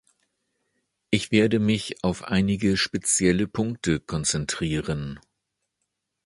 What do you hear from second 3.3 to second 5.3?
Punkte konzentrieren.